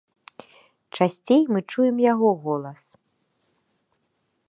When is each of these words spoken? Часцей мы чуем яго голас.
Часцей 0.97 1.43
мы 1.55 1.59
чуем 1.75 1.97
яго 2.13 2.29
голас. 2.47 2.83